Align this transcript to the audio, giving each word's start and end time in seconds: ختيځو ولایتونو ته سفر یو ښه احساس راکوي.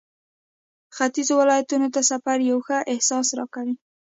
ختيځو 0.95 1.33
ولایتونو 1.41 1.87
ته 1.95 2.01
سفر 2.11 2.37
یو 2.51 2.59
ښه 2.65 2.77
احساس 2.93 3.27
راکوي. 3.37 3.75